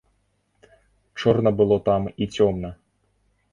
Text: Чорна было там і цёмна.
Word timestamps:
Чорна 1.23 1.53
было 1.61 1.79
там 1.91 2.09
і 2.21 2.31
цёмна. 2.35 2.75